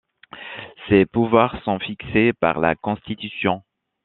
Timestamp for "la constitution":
2.59-3.61